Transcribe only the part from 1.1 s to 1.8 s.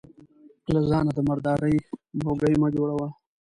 د مرداري